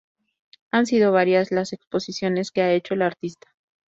[0.71, 3.49] Han sido varias las exposiciones que ha hecho el artista.